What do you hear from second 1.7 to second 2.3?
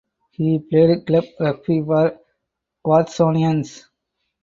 for